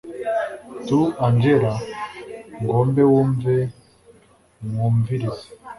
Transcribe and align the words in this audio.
tu 0.85 0.99
angella 1.25 1.73
ngombe 2.61 3.01
mwumve 3.09 3.55
mwumvirize 4.67 5.47